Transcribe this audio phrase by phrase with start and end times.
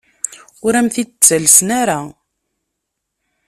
[0.65, 1.99] Ur am-t-id-ttalsen ara.